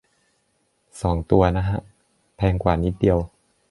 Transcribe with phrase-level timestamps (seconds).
[1.01, 1.79] สองตัว นะฮะ
[2.37, 3.17] แพงกว่านิดเดียว